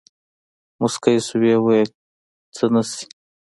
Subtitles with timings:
[0.79, 1.89] موسکى سو ويې ويل
[2.55, 3.05] سه نيشتې.